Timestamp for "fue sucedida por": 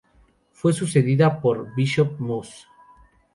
0.51-1.75